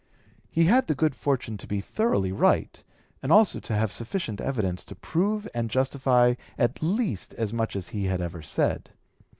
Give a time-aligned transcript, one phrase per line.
[0.49, 2.83] He had the good fortune to be thoroughly right,
[3.21, 7.89] and also to have sufficient evidence to prove and justify at least as much as
[7.89, 8.89] he had ever said.